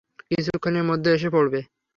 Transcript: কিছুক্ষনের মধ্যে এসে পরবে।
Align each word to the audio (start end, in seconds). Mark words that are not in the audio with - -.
কিছুক্ষনের 0.29 0.85
মধ্যে 0.89 1.09
এসে 1.13 1.29
পরবে। 1.35 1.59